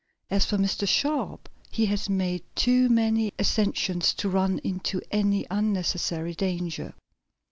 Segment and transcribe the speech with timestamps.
[0.31, 0.87] As for Mr.
[0.87, 6.95] Sharp he has made too many ascensions to run into any unnecessary danger."